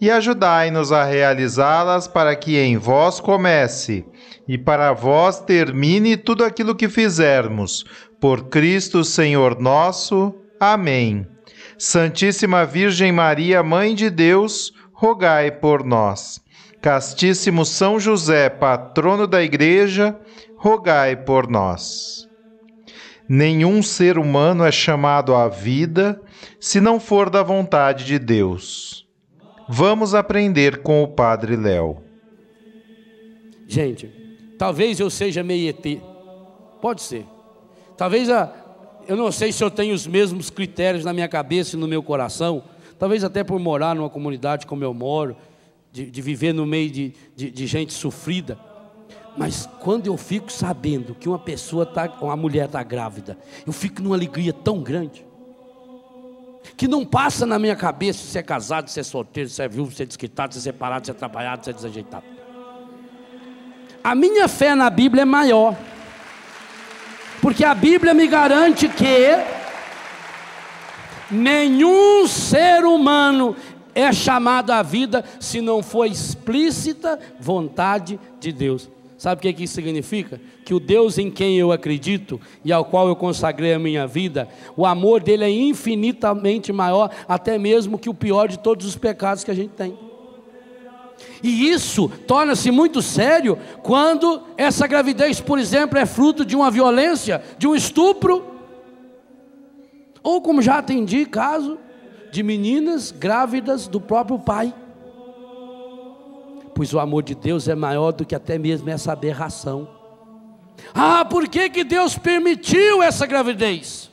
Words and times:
e 0.00 0.10
ajudai-nos 0.10 0.92
a 0.92 1.04
realizá-las 1.04 2.06
para 2.06 2.36
que 2.36 2.58
em 2.58 2.76
vós 2.76 3.20
comece 3.20 4.04
e 4.46 4.58
para 4.58 4.92
vós 4.92 5.40
termine 5.40 6.16
tudo 6.16 6.44
aquilo 6.44 6.74
que 6.74 6.88
fizermos. 6.88 7.84
Por 8.20 8.44
Cristo 8.48 9.04
Senhor 9.04 9.60
nosso. 9.60 10.34
Amém. 10.60 11.26
Santíssima 11.78 12.64
Virgem 12.64 13.12
Maria, 13.12 13.62
Mãe 13.62 13.94
de 13.94 14.08
Deus, 14.08 14.72
rogai 14.92 15.50
por 15.50 15.84
nós. 15.84 16.40
Castíssimo 16.80 17.64
São 17.64 17.98
José, 17.98 18.48
patrono 18.48 19.26
da 19.26 19.42
Igreja, 19.42 20.16
rogai 20.56 21.16
por 21.16 21.48
nós. 21.48 22.28
Nenhum 23.28 23.82
ser 23.82 24.18
humano 24.18 24.64
é 24.64 24.70
chamado 24.70 25.34
à 25.34 25.48
vida 25.48 26.20
se 26.60 26.80
não 26.80 27.00
for 27.00 27.28
da 27.28 27.42
vontade 27.42 28.04
de 28.04 28.18
Deus. 28.18 29.05
Vamos 29.68 30.14
aprender 30.14 30.82
com 30.82 31.02
o 31.02 31.08
Padre 31.08 31.56
Léo. 31.56 31.98
Gente, 33.66 34.26
Talvez 34.58 34.98
eu 34.98 35.10
seja 35.10 35.42
meio 35.42 35.68
ET. 35.68 36.00
Pode 36.80 37.02
ser. 37.02 37.26
Talvez 37.96 38.30
a, 38.30 38.52
eu 39.06 39.16
não 39.16 39.30
sei 39.30 39.52
se 39.52 39.62
eu 39.62 39.70
tenho 39.70 39.94
os 39.94 40.06
mesmos 40.06 40.50
critérios 40.50 41.04
na 41.04 41.12
minha 41.12 41.28
cabeça 41.28 41.76
e 41.76 41.78
no 41.78 41.86
meu 41.86 42.02
coração. 42.02 42.62
Talvez 42.98 43.22
até 43.22 43.44
por 43.44 43.58
morar 43.58 43.94
numa 43.94 44.08
comunidade 44.08 44.66
como 44.66 44.82
eu 44.82 44.94
moro, 44.94 45.36
de, 45.92 46.10
de 46.10 46.22
viver 46.22 46.54
no 46.54 46.64
meio 46.64 46.90
de, 46.90 47.14
de, 47.34 47.50
de, 47.50 47.66
gente 47.66 47.92
sofrida. 47.92 48.58
Mas 49.36 49.68
quando 49.80 50.06
eu 50.06 50.16
fico 50.16 50.50
sabendo 50.50 51.14
que 51.14 51.28
uma 51.28 51.38
pessoa 51.38 51.84
tá, 51.84 52.10
uma 52.22 52.36
mulher 52.36 52.66
está 52.66 52.82
grávida, 52.82 53.36
eu 53.66 53.72
fico 53.72 54.00
numa 54.00 54.16
alegria 54.16 54.52
tão 54.52 54.82
grande 54.82 55.25
que 56.76 56.88
não 56.88 57.04
passa 57.04 57.44
na 57.44 57.58
minha 57.58 57.76
cabeça 57.76 58.24
se 58.24 58.38
é 58.38 58.42
casado, 58.42 58.88
se 58.88 58.98
é 59.00 59.02
solteiro, 59.02 59.50
se 59.50 59.62
é 59.62 59.68
viúvo, 59.68 59.92
se 59.92 60.02
é 60.02 60.06
desquitado, 60.06 60.54
se 60.54 60.60
é 60.60 60.62
separado, 60.62 61.06
se 61.06 61.10
é 61.10 61.14
atrapalhado, 61.14 61.64
se 61.64 61.70
é 61.70 61.72
desajeitado. 61.72 62.24
A 64.02 64.14
minha 64.14 64.46
fé 64.48 64.74
na 64.74 64.88
Bíblia 64.88 65.22
é 65.22 65.24
maior. 65.24 65.76
Porque 67.40 67.64
a 67.64 67.74
Bíblia 67.74 68.14
me 68.14 68.26
garante 68.26 68.88
que 68.88 69.36
nenhum 71.30 72.26
ser 72.26 72.84
humano 72.84 73.56
é 73.94 74.12
chamado 74.12 74.70
à 74.70 74.82
vida 74.82 75.24
se 75.40 75.60
não 75.60 75.82
for 75.82 76.06
explícita 76.06 77.18
vontade 77.40 78.18
de 78.38 78.52
Deus. 78.52 78.88
Sabe 79.18 79.38
o 79.50 79.54
que 79.54 79.64
isso 79.64 79.74
significa? 79.74 80.40
Que 80.66 80.74
o 80.74 80.80
Deus 80.80 81.16
em 81.16 81.30
quem 81.30 81.56
eu 81.56 81.70
acredito 81.70 82.40
e 82.64 82.72
ao 82.72 82.84
qual 82.84 83.06
eu 83.06 83.14
consagrei 83.14 83.72
a 83.72 83.78
minha 83.78 84.04
vida, 84.04 84.48
o 84.76 84.84
amor 84.84 85.22
dele 85.22 85.44
é 85.44 85.48
infinitamente 85.50 86.72
maior, 86.72 87.08
até 87.28 87.56
mesmo 87.56 87.96
que 87.96 88.10
o 88.10 88.14
pior 88.14 88.48
de 88.48 88.58
todos 88.58 88.84
os 88.84 88.96
pecados 88.96 89.44
que 89.44 89.50
a 89.52 89.54
gente 89.54 89.74
tem. 89.74 89.96
E 91.40 91.70
isso 91.70 92.08
torna-se 92.26 92.72
muito 92.72 93.00
sério 93.00 93.56
quando 93.80 94.42
essa 94.56 94.88
gravidez, 94.88 95.40
por 95.40 95.56
exemplo, 95.56 96.00
é 96.00 96.04
fruto 96.04 96.44
de 96.44 96.56
uma 96.56 96.68
violência, 96.68 97.44
de 97.56 97.68
um 97.68 97.74
estupro, 97.76 98.44
ou 100.20 100.42
como 100.42 100.60
já 100.60 100.78
atendi 100.78 101.26
caso 101.26 101.78
de 102.32 102.42
meninas 102.42 103.12
grávidas 103.12 103.86
do 103.86 104.00
próprio 104.00 104.40
pai. 104.40 104.74
Pois 106.74 106.92
o 106.92 106.98
amor 106.98 107.22
de 107.22 107.36
Deus 107.36 107.68
é 107.68 107.76
maior 107.76 108.10
do 108.10 108.26
que 108.26 108.34
até 108.34 108.58
mesmo 108.58 108.90
essa 108.90 109.12
aberração. 109.12 109.95
Ah, 110.94 111.24
por 111.24 111.48
que, 111.48 111.68
que 111.70 111.84
Deus 111.84 112.16
permitiu 112.16 113.02
essa 113.02 113.26
gravidez? 113.26 114.10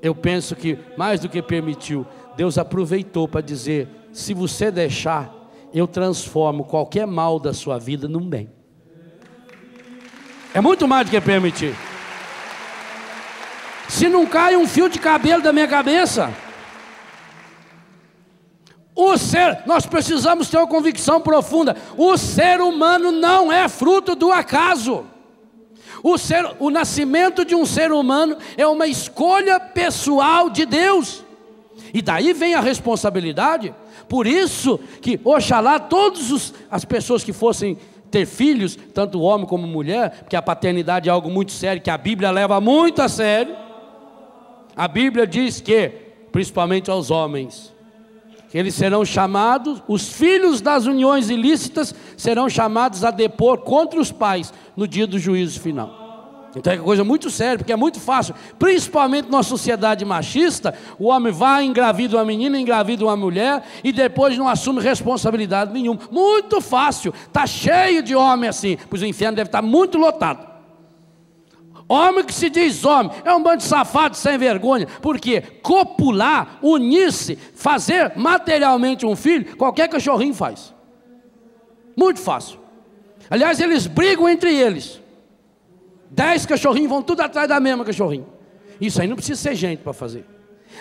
Eu 0.00 0.14
penso 0.14 0.56
que 0.56 0.78
mais 0.96 1.20
do 1.20 1.28
que 1.28 1.40
permitiu, 1.40 2.06
Deus 2.36 2.58
aproveitou 2.58 3.28
para 3.28 3.40
dizer: 3.40 3.88
se 4.12 4.34
você 4.34 4.70
deixar, 4.70 5.32
eu 5.72 5.86
transformo 5.86 6.64
qualquer 6.64 7.06
mal 7.06 7.38
da 7.38 7.54
sua 7.54 7.78
vida 7.78 8.08
num 8.08 8.28
bem. 8.28 8.50
É 10.52 10.60
muito 10.60 10.86
mais 10.86 11.06
do 11.06 11.10
que 11.10 11.20
permitir. 11.20 11.74
Se 13.88 14.08
não 14.08 14.26
cai 14.26 14.56
um 14.56 14.66
fio 14.66 14.88
de 14.88 14.98
cabelo 14.98 15.42
da 15.42 15.52
minha 15.52 15.68
cabeça, 15.68 16.32
o 18.94 19.16
ser, 19.16 19.62
nós 19.66 19.86
precisamos 19.86 20.48
ter 20.48 20.58
uma 20.58 20.66
convicção 20.66 21.20
profunda: 21.20 21.76
o 21.96 22.16
ser 22.18 22.60
humano 22.60 23.10
não 23.10 23.52
é 23.52 23.68
fruto 23.68 24.14
do 24.14 24.30
acaso. 24.30 25.06
O, 26.02 26.18
ser, 26.18 26.56
o 26.58 26.70
nascimento 26.70 27.44
de 27.44 27.54
um 27.54 27.64
ser 27.64 27.92
humano 27.92 28.36
é 28.56 28.66
uma 28.66 28.86
escolha 28.86 29.60
pessoal 29.60 30.50
de 30.50 30.66
Deus. 30.66 31.24
E 31.94 32.02
daí 32.02 32.32
vem 32.32 32.54
a 32.54 32.60
responsabilidade 32.60 33.74
por 34.12 34.26
isso 34.26 34.78
que, 35.00 35.18
oxalá, 35.24 35.78
todas 35.78 36.52
as 36.70 36.84
pessoas 36.84 37.24
que 37.24 37.32
fossem 37.32 37.78
ter 38.10 38.26
filhos, 38.26 38.76
tanto 38.92 39.22
homem 39.22 39.46
como 39.46 39.66
mulher, 39.66 40.10
porque 40.18 40.36
a 40.36 40.42
paternidade 40.42 41.08
é 41.08 41.12
algo 41.12 41.30
muito 41.30 41.50
sério, 41.50 41.80
que 41.80 41.88
a 41.88 41.96
Bíblia 41.96 42.30
leva 42.30 42.60
muito 42.60 43.00
a 43.00 43.08
sério. 43.08 43.56
A 44.76 44.86
Bíblia 44.86 45.26
diz 45.26 45.62
que, 45.62 45.88
principalmente 46.30 46.90
aos 46.90 47.10
homens, 47.10 47.71
que 48.52 48.58
eles 48.58 48.74
serão 48.74 49.02
chamados, 49.02 49.82
os 49.88 50.12
filhos 50.12 50.60
das 50.60 50.84
uniões 50.84 51.30
ilícitas 51.30 51.94
serão 52.18 52.50
chamados 52.50 53.02
a 53.02 53.10
depor 53.10 53.56
contra 53.62 53.98
os 53.98 54.12
pais 54.12 54.52
no 54.76 54.86
dia 54.86 55.06
do 55.06 55.18
juízo 55.18 55.58
final. 55.58 56.50
Então 56.54 56.70
é 56.70 56.76
uma 56.76 56.84
coisa 56.84 57.02
muito 57.02 57.30
séria, 57.30 57.56
porque 57.56 57.72
é 57.72 57.76
muito 57.76 57.98
fácil, 57.98 58.34
principalmente 58.58 59.30
numa 59.30 59.42
sociedade 59.42 60.04
machista, 60.04 60.74
o 60.98 61.06
homem 61.06 61.32
vai, 61.32 61.64
engravida 61.64 62.18
uma 62.18 62.26
menina, 62.26 62.60
engravida 62.60 63.02
uma 63.02 63.16
mulher 63.16 63.62
e 63.82 63.90
depois 63.90 64.36
não 64.36 64.46
assume 64.46 64.82
responsabilidade 64.82 65.72
nenhuma. 65.72 66.00
Muito 66.10 66.60
fácil, 66.60 67.14
está 67.26 67.46
cheio 67.46 68.02
de 68.02 68.14
homem 68.14 68.50
assim, 68.50 68.76
pois 68.90 69.00
o 69.00 69.06
inferno 69.06 69.36
deve 69.36 69.48
estar 69.48 69.62
muito 69.62 69.96
lotado. 69.96 70.51
Homem 71.88 72.24
que 72.24 72.32
se 72.32 72.48
diz 72.48 72.84
homem, 72.84 73.12
é 73.24 73.34
um 73.34 73.42
bando 73.42 73.58
de 73.58 73.64
safado 73.64 74.16
sem 74.16 74.38
vergonha, 74.38 74.86
porque 75.00 75.40
copular, 75.40 76.58
unir-se, 76.62 77.36
fazer 77.36 78.12
materialmente 78.16 79.04
um 79.04 79.16
filho, 79.16 79.56
qualquer 79.56 79.88
cachorrinho 79.88 80.34
faz. 80.34 80.74
Muito 81.96 82.20
fácil. 82.20 82.58
Aliás, 83.28 83.60
eles 83.60 83.86
brigam 83.86 84.28
entre 84.28 84.54
eles. 84.54 85.00
Dez 86.10 86.44
cachorrinhos 86.44 86.90
vão 86.90 87.02
tudo 87.02 87.20
atrás 87.20 87.48
da 87.48 87.58
mesma 87.58 87.84
cachorrinho. 87.84 88.26
Isso 88.80 89.00
aí 89.00 89.08
não 89.08 89.16
precisa 89.16 89.40
ser 89.40 89.54
gente 89.54 89.82
para 89.82 89.92
fazer. 89.92 90.26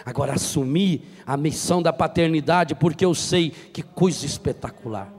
Agora, 0.05 0.33
assumir 0.33 1.03
a 1.25 1.37
missão 1.37 1.81
da 1.81 1.93
paternidade, 1.93 2.75
porque 2.75 3.05
eu 3.05 3.13
sei 3.13 3.49
que 3.49 3.83
coisa 3.83 4.25
espetacular. 4.25 5.11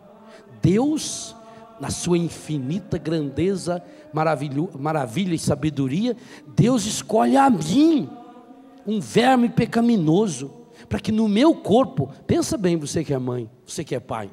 Deus, 0.60 1.36
na 1.80 1.90
sua 1.90 2.18
infinita 2.18 2.98
grandeza, 2.98 3.82
maravilha 4.12 5.34
e 5.34 5.38
sabedoria, 5.38 6.16
Deus 6.54 6.84
escolhe 6.84 7.36
a 7.36 7.48
mim, 7.48 8.08
um 8.86 9.00
verme 9.00 9.48
pecaminoso, 9.48 10.50
para 10.88 11.00
que 11.00 11.12
no 11.12 11.28
meu 11.28 11.54
corpo, 11.54 12.10
pensa 12.26 12.58
bem, 12.58 12.76
você 12.76 13.02
que 13.04 13.14
é 13.14 13.18
mãe, 13.18 13.48
você 13.64 13.82
que 13.84 13.94
é 13.94 14.00
pai, 14.00 14.30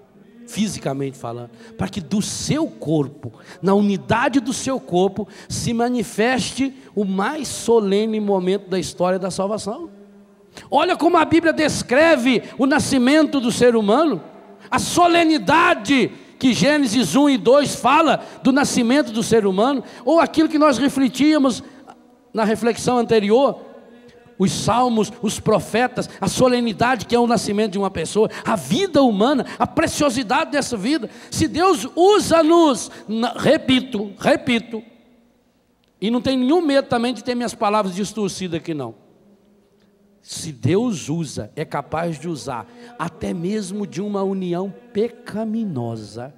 fisicamente 0.47 1.17
falando, 1.17 1.51
para 1.77 1.87
que 1.87 2.01
do 2.01 2.21
seu 2.21 2.67
corpo, 2.67 3.31
na 3.61 3.73
unidade 3.73 4.39
do 4.39 4.51
seu 4.51 4.79
corpo, 4.79 5.27
se 5.47 5.73
manifeste 5.73 6.73
o 6.95 7.05
mais 7.05 7.47
solene 7.47 8.19
momento 8.19 8.69
da 8.69 8.79
história 8.79 9.19
da 9.19 9.29
salvação. 9.29 9.89
Olha 10.69 10.97
como 10.97 11.17
a 11.17 11.23
Bíblia 11.23 11.53
descreve 11.53 12.43
o 12.57 12.65
nascimento 12.65 13.39
do 13.39 13.51
ser 13.51 13.75
humano, 13.75 14.21
a 14.69 14.79
solenidade 14.79 16.11
que 16.39 16.53
Gênesis 16.53 17.15
1 17.15 17.29
e 17.31 17.37
2 17.37 17.75
fala 17.75 18.25
do 18.41 18.53
nascimento 18.53 19.11
do 19.11 19.21
ser 19.21 19.45
humano, 19.45 19.83
ou 20.05 20.19
aquilo 20.19 20.47
que 20.47 20.57
nós 20.57 20.77
refletíamos 20.77 21.61
na 22.33 22.45
reflexão 22.45 22.97
anterior, 22.97 23.59
os 24.37 24.53
salmos, 24.53 25.11
os 25.21 25.37
profetas, 25.37 26.09
a 26.21 26.29
solenidade 26.29 27.05
que 27.05 27.13
é 27.13 27.19
o 27.19 27.27
nascimento 27.27 27.73
de 27.73 27.77
uma 27.77 27.91
pessoa, 27.91 28.29
a 28.45 28.55
vida 28.55 29.03
humana, 29.03 29.45
a 29.59 29.67
preciosidade 29.67 30.51
dessa 30.51 30.77
vida. 30.77 31.09
Se 31.29 31.45
Deus 31.45 31.85
usa-nos, 31.93 32.89
repito, 33.35 34.13
repito, 34.17 34.81
e 35.99 36.09
não 36.09 36.21
tem 36.21 36.37
nenhum 36.37 36.61
medo 36.61 36.87
também 36.87 37.13
de 37.13 37.21
ter 37.21 37.35
minhas 37.35 37.53
palavras 37.53 37.93
distorcidas 37.93 38.61
aqui 38.61 38.73
não. 38.73 39.08
Se 40.31 40.51
Deus 40.51 41.09
usa, 41.09 41.51
é 41.55 41.65
capaz 41.65 42.19
de 42.19 42.29
usar 42.29 42.67
até 42.99 43.33
mesmo 43.33 43.87
de 43.87 43.99
uma 43.99 44.21
união 44.21 44.71
pecaminosa 44.93 46.31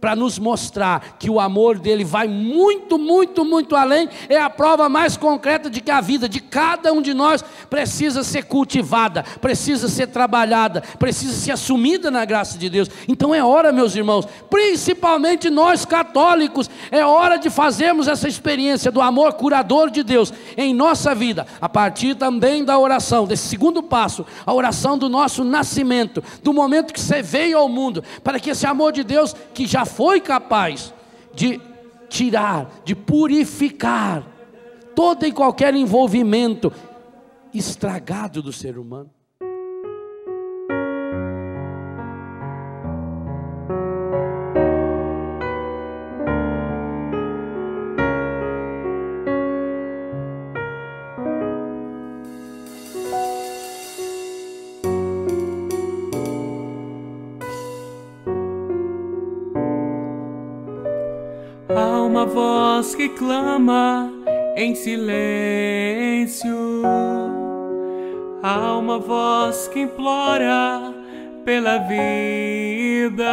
para 0.00 0.14
nos 0.14 0.38
mostrar 0.38 1.16
que 1.18 1.28
o 1.28 1.40
amor 1.40 1.78
dele 1.78 2.04
vai 2.04 2.28
muito, 2.28 2.98
muito, 2.98 3.44
muito 3.44 3.74
além, 3.74 4.08
é 4.28 4.38
a 4.38 4.48
prova 4.48 4.88
mais 4.88 5.16
concreta 5.16 5.68
de 5.68 5.80
que 5.80 5.90
a 5.90 6.00
vida 6.00 6.28
de 6.28 6.40
cada 6.40 6.92
um 6.92 7.02
de 7.02 7.12
nós 7.12 7.44
precisa 7.68 8.22
ser 8.22 8.44
cultivada, 8.44 9.24
precisa 9.40 9.88
ser 9.88 10.08
trabalhada, 10.08 10.82
precisa 10.98 11.34
ser 11.34 11.52
assumida 11.52 12.10
na 12.10 12.24
graça 12.24 12.56
de 12.56 12.70
Deus. 12.70 12.88
Então 13.08 13.34
é 13.34 13.42
hora, 13.42 13.72
meus 13.72 13.96
irmãos, 13.96 14.26
principalmente 14.48 15.50
nós 15.50 15.84
católicos, 15.84 16.70
é 16.90 17.04
hora 17.04 17.36
de 17.36 17.50
fazermos 17.50 18.06
essa 18.06 18.28
experiência 18.28 18.92
do 18.92 19.00
amor 19.00 19.32
curador 19.34 19.90
de 19.90 20.02
Deus 20.02 20.32
em 20.56 20.72
nossa 20.72 21.14
vida, 21.14 21.46
a 21.60 21.68
partir 21.68 22.14
também 22.14 22.64
da 22.64 22.78
oração, 22.78 23.26
desse 23.26 23.48
segundo 23.48 23.82
passo, 23.82 24.24
a 24.46 24.52
oração 24.52 24.96
do 24.96 25.08
nosso 25.08 25.42
nascimento, 25.42 26.22
do 26.42 26.52
momento 26.52 26.92
que 26.92 27.00
você 27.00 27.20
veio 27.20 27.58
ao 27.58 27.68
mundo, 27.68 28.04
para 28.22 28.38
que 28.38 28.50
esse 28.50 28.66
amor 28.66 28.92
de 28.92 29.02
Deus 29.02 29.34
que 29.52 29.66
já 29.66 29.84
foi 29.88 30.20
capaz 30.20 30.94
de 31.34 31.60
tirar, 32.08 32.82
de 32.84 32.94
purificar 32.94 34.24
todo 34.94 35.26
e 35.26 35.32
qualquer 35.32 35.74
envolvimento 35.74 36.72
estragado 37.54 38.42
do 38.42 38.52
ser 38.52 38.78
humano. 38.78 39.10
Voz 62.88 62.94
que 62.94 63.08
clama 63.10 64.10
em 64.56 64.74
silêncio. 64.74 66.56
Há 68.42 68.78
uma 68.78 68.98
voz 68.98 69.68
que 69.68 69.80
implora 69.80 70.94
pela 71.44 71.78
vida 71.78 73.24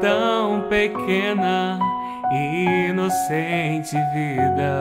tão 0.00 0.62
pequena 0.68 1.78
e 2.32 2.88
inocente 2.88 3.96
vida. 4.12 4.72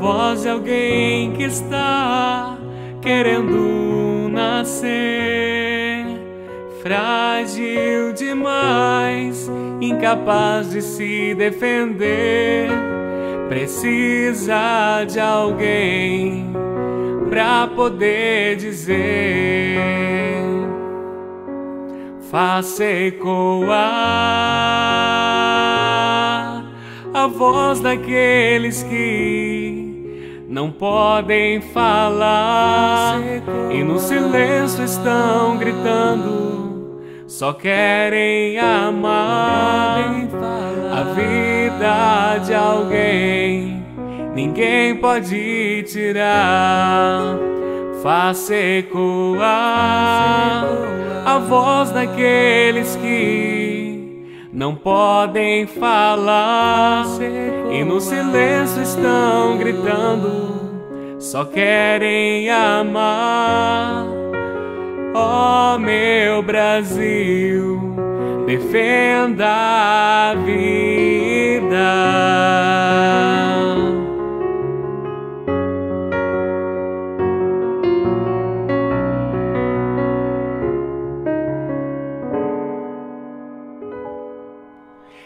Voz 0.00 0.42
de 0.42 0.48
alguém 0.48 1.32
que 1.32 1.44
está 1.44 2.56
querendo 3.00 4.28
nascer, 4.30 6.06
frágil 6.82 8.12
demais 8.14 9.45
incapaz 9.90 10.70
de 10.70 10.82
se 10.82 11.34
defender, 11.34 12.68
precisa 13.48 15.04
de 15.04 15.20
alguém 15.20 16.52
para 17.28 17.66
poder 17.68 18.56
dizer: 18.56 19.78
Faça 22.30 22.84
ecoar 22.84 23.76
a 27.14 27.26
voz 27.26 27.80
daqueles 27.80 28.82
que 28.82 30.44
não 30.48 30.70
podem 30.70 31.60
falar. 31.60 33.20
E 33.70 33.82
no 33.82 33.98
silêncio 33.98 34.84
estão 34.84 35.56
gritando 35.58 36.65
só 37.26 37.52
querem 37.52 38.56
amar 38.58 40.28
a 40.92 41.02
vida 41.12 42.38
de 42.44 42.54
alguém. 42.54 43.84
Ninguém 44.34 44.94
pode 44.96 45.84
tirar. 45.88 47.36
Faça 48.02 48.54
ecoar 48.54 49.44
a 51.24 51.38
voz 51.38 51.90
daqueles 51.90 52.94
que 52.96 54.46
não 54.52 54.76
podem 54.76 55.66
falar 55.66 57.04
e 57.72 57.82
no 57.82 58.00
silêncio 58.00 58.82
estão 58.82 59.58
gritando. 59.58 60.56
Só 61.18 61.44
querem 61.44 62.48
amar 62.48 64.15
ó 65.16 65.76
oh, 65.76 65.78
meu 65.78 66.42
Brasil, 66.42 67.80
defenda 68.46 69.46
a 69.48 70.34
vida. 70.44 71.56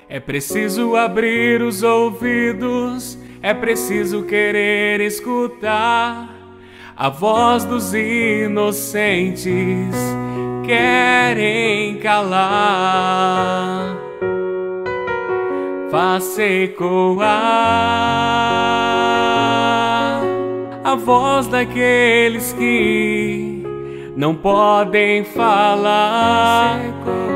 É 0.08 0.20
preciso 0.20 0.94
abrir 0.94 1.62
os 1.62 1.82
ouvidos, 1.82 3.18
é 3.42 3.52
preciso 3.52 4.22
querer 4.22 5.00
escutar 5.00 6.39
a 7.00 7.08
voz 7.08 7.64
dos 7.64 7.94
inocentes 7.94 9.48
querem 10.66 11.96
calar. 11.96 13.96
Faça 15.90 16.42
ecoar 16.42 17.30
a 20.84 20.94
voz 20.94 21.46
daqueles 21.46 22.52
que 22.52 23.64
não 24.14 24.34
podem 24.34 25.24
falar. 25.24 26.82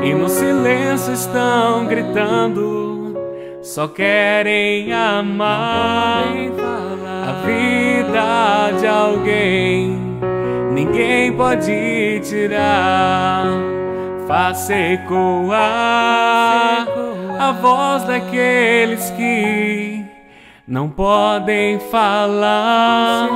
E 0.03 0.13
no 0.13 0.29
silêncio 0.29 1.11
estão 1.11 1.87
gritando, 1.87 3.15
só 3.63 3.87
querem 3.87 4.93
amar 4.93 6.84
vida 8.05 8.79
de 8.79 8.87
alguém, 8.87 9.97
ninguém 10.71 11.33
pode 11.33 12.21
tirar. 12.23 13.45
Faça 14.27 14.73
ecoar 14.73 15.59
a 17.39 17.51
voz 17.61 18.03
daqueles 18.05 19.11
que 19.11 20.03
não 20.67 20.89
podem 20.89 21.79
falar 21.79 23.29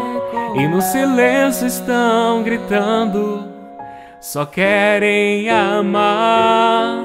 e 0.55 0.67
no 0.67 0.81
silêncio 0.81 1.67
estão 1.67 2.41
gritando, 2.41 3.47
só 4.19 4.45
querem 4.45 5.47
amar. 5.49 7.03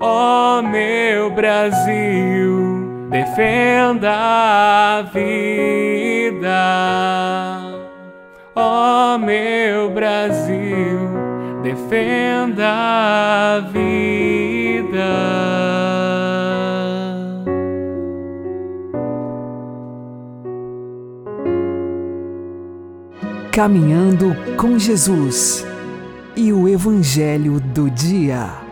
Oh, 0.00 0.60
meu 0.62 1.30
Brasil 1.30 2.71
defenda 3.12 4.10
a 4.10 5.02
vida. 5.12 6.48
Ó 8.56 9.14
oh, 9.14 9.18
meu 9.18 9.90
Brasil, 9.90 10.98
defenda 11.62 12.68
a 12.68 13.60
vida. 13.70 13.92
Caminhando 23.52 24.34
com 24.56 24.78
Jesus 24.78 25.66
e 26.34 26.50
o 26.50 26.66
Evangelho 26.66 27.60
do 27.60 27.90
Dia. 27.90 28.71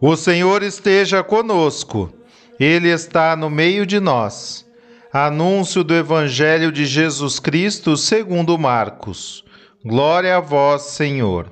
O 0.00 0.14
Senhor 0.14 0.62
esteja 0.62 1.24
conosco, 1.24 2.12
Ele 2.58 2.88
está 2.88 3.34
no 3.34 3.50
meio 3.50 3.84
de 3.84 3.98
nós. 3.98 4.64
Anúncio 5.12 5.82
do 5.82 5.92
Evangelho 5.92 6.70
de 6.70 6.86
Jesus 6.86 7.40
Cristo 7.40 7.96
segundo 7.96 8.56
Marcos. 8.56 9.44
Glória 9.84 10.36
a 10.36 10.40
vós, 10.40 10.82
Senhor. 10.82 11.50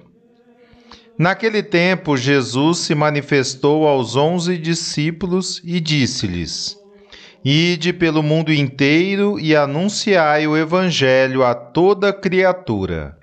Naquele 1.19 1.61
tempo, 1.61 2.17
Jesus 2.17 2.79
se 2.79 2.95
manifestou 2.95 3.85
aos 3.85 4.15
onze 4.15 4.57
discípulos 4.57 5.61
e 5.65 5.81
disse-lhes: 5.81 6.77
Ide 7.45 7.93
pelo 7.93 8.23
mundo 8.23 8.53
inteiro 8.53 9.41
e 9.41 9.57
anunciai 9.57 10.47
o 10.47 10.57
Evangelho 10.57 11.43
a 11.43 11.53
toda 11.53 12.13
criatura. 12.13 13.19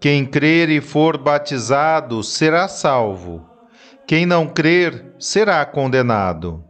Quem 0.00 0.24
crer 0.24 0.70
e 0.70 0.80
for 0.80 1.18
batizado 1.18 2.22
será 2.22 2.66
salvo. 2.66 3.47
Quem 4.08 4.24
não 4.24 4.48
crer 4.48 5.04
será 5.18 5.66
condenado. 5.66 6.64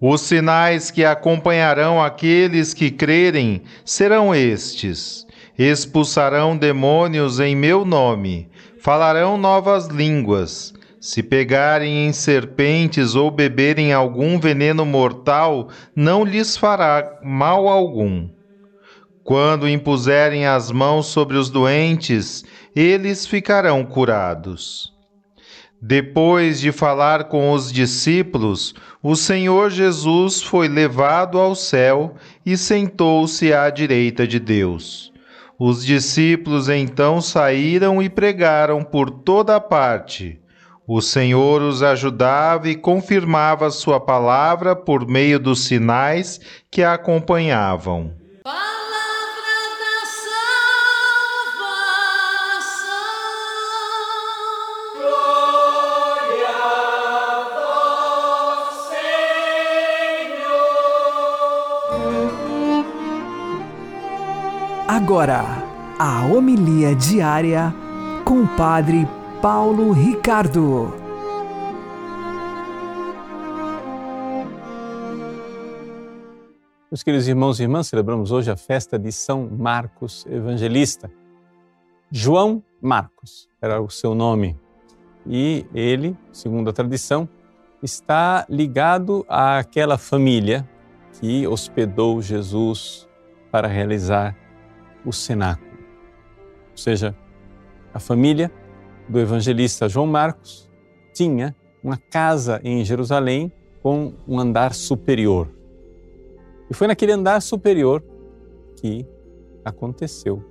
Os 0.00 0.20
sinais 0.20 0.92
que 0.92 1.04
acompanharão 1.04 2.00
aqueles 2.00 2.72
que 2.72 2.88
crerem 2.88 3.62
serão 3.84 4.32
estes: 4.32 5.26
expulsarão 5.58 6.56
demônios 6.56 7.40
em 7.40 7.56
meu 7.56 7.84
nome, 7.84 8.48
falarão 8.78 9.36
novas 9.36 9.88
línguas 9.88 10.72
se 11.00 11.20
pegarem 11.20 12.06
em 12.06 12.12
serpentes 12.12 13.16
ou 13.16 13.28
beberem 13.28 13.92
algum 13.92 14.38
veneno 14.38 14.86
mortal, 14.86 15.68
não 15.96 16.24
lhes 16.24 16.56
fará 16.56 17.18
mal 17.24 17.66
algum. 17.66 18.28
Quando 19.24 19.68
impuserem 19.68 20.46
as 20.46 20.70
mãos 20.70 21.06
sobre 21.06 21.36
os 21.36 21.50
doentes, 21.50 22.44
eles 22.72 23.26
ficarão 23.26 23.84
curados. 23.84 24.91
Depois 25.82 26.60
de 26.60 26.70
falar 26.70 27.24
com 27.24 27.50
os 27.50 27.72
discípulos, 27.72 28.72
o 29.02 29.16
Senhor 29.16 29.68
Jesus 29.68 30.40
foi 30.40 30.68
levado 30.68 31.38
ao 31.38 31.56
céu 31.56 32.14
e 32.46 32.56
sentou-se 32.56 33.52
à 33.52 33.68
direita 33.68 34.26
de 34.26 34.38
Deus. 34.38 35.12
Os 35.58 35.84
discípulos 35.84 36.68
então 36.68 37.20
saíram 37.20 38.00
e 38.00 38.08
pregaram 38.08 38.84
por 38.84 39.10
toda 39.10 39.60
parte 39.60 40.40
o 40.86 41.00
Senhor 41.00 41.62
os 41.62 41.82
ajudava 41.82 42.68
e 42.68 42.74
confirmava 42.74 43.70
sua 43.70 44.00
palavra 44.00 44.74
por 44.74 45.06
meio 45.06 45.38
dos 45.38 45.64
sinais 45.64 46.40
que 46.70 46.82
a 46.82 46.94
acompanhavam. 46.94 48.12
Agora, 65.02 65.42
a 65.98 66.24
homilia 66.26 66.94
diária 66.94 67.74
com 68.24 68.44
o 68.44 68.56
Padre 68.56 69.04
Paulo 69.42 69.90
Ricardo. 69.90 70.94
Meus 76.88 77.02
queridos 77.02 77.26
irmãos 77.26 77.58
e 77.58 77.64
irmãs, 77.64 77.88
celebramos 77.88 78.30
hoje 78.30 78.48
a 78.48 78.56
festa 78.56 78.96
de 78.96 79.10
São 79.10 79.50
Marcos 79.50 80.24
Evangelista. 80.30 81.10
João 82.08 82.62
Marcos 82.80 83.48
era 83.60 83.82
o 83.82 83.90
seu 83.90 84.14
nome. 84.14 84.56
E 85.26 85.66
ele, 85.74 86.16
segundo 86.30 86.70
a 86.70 86.72
tradição, 86.72 87.28
está 87.82 88.46
ligado 88.48 89.26
àquela 89.28 89.98
família 89.98 90.64
que 91.20 91.44
hospedou 91.44 92.22
Jesus 92.22 93.08
para 93.50 93.66
realizar 93.66 94.40
o 95.04 95.12
cenáculo. 95.12 95.70
Ou 96.70 96.76
seja, 96.76 97.16
a 97.92 97.98
família 97.98 98.50
do 99.08 99.18
evangelista 99.18 99.88
João 99.88 100.06
Marcos 100.06 100.70
tinha 101.12 101.54
uma 101.82 101.96
casa 101.96 102.60
em 102.64 102.84
Jerusalém 102.84 103.52
com 103.82 104.14
um 104.26 104.38
andar 104.38 104.72
superior. 104.72 105.48
E 106.70 106.74
foi 106.74 106.86
naquele 106.86 107.12
andar 107.12 107.42
superior 107.42 108.02
que 108.80 109.06
aconteceu 109.64 110.42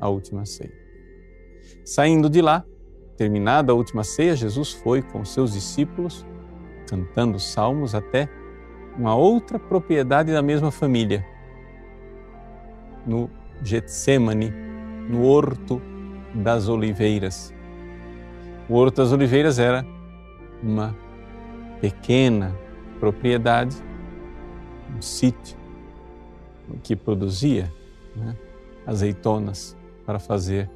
a 0.00 0.08
última 0.08 0.44
ceia. 0.44 0.74
Saindo 1.84 2.28
de 2.28 2.42
lá, 2.42 2.64
terminada 3.16 3.72
a 3.72 3.74
última 3.74 4.04
ceia, 4.04 4.36
Jesus 4.36 4.72
foi 4.72 5.00
com 5.02 5.24
seus 5.24 5.52
discípulos 5.52 6.26
cantando 6.88 7.38
salmos 7.38 7.94
até 7.94 8.28
uma 8.96 9.14
outra 9.14 9.58
propriedade 9.58 10.32
da 10.32 10.42
mesma 10.42 10.70
família, 10.70 11.26
no 13.06 13.28
Getsemane, 13.62 14.52
no 15.08 15.24
Horto 15.24 15.80
das 16.34 16.68
Oliveiras, 16.68 17.54
o 18.68 18.74
Horto 18.74 18.96
das 18.96 19.12
Oliveiras 19.12 19.60
era 19.60 19.86
uma 20.60 20.96
pequena 21.80 22.52
propriedade, 22.98 23.76
um 24.96 25.00
sítio 25.00 25.56
que 26.82 26.96
produzia 26.96 27.72
né, 28.16 28.36
azeitonas 28.84 29.76
para 30.04 30.18
fazer 30.18 30.68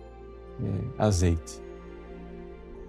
eh, 0.63 0.65
azeite. 0.97 1.61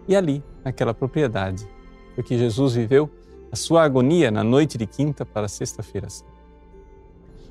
E 0.07 0.15
ali, 0.15 0.43
naquela 0.63 0.93
propriedade, 0.93 1.67
foi 2.13 2.23
que 2.23 2.37
Jesus 2.37 2.75
viveu 2.75 3.09
a 3.51 3.55
sua 3.55 3.83
agonia 3.83 4.29
na 4.29 4.43
noite 4.43 4.77
de 4.77 4.85
quinta 4.85 5.25
para 5.25 5.47
sexta-feira. 5.47 6.07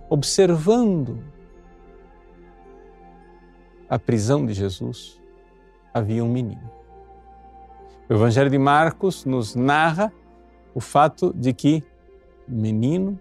Observando 0.09 1.19
a 3.91 3.99
prisão 3.99 4.47
de 4.47 4.55
Jesus, 4.55 5.21
havia 5.93 6.25
um 6.25 6.29
menino. 6.29 6.71
O 8.09 8.15
Evangelho 8.15 8.49
de 8.49 8.57
Marcos 8.57 9.25
nos 9.25 9.57
narra 9.57 10.13
o 10.73 10.81
fato 10.81 11.35
de 11.35 11.53
que 11.53 11.83
o 12.49 12.53
menino 12.53 13.19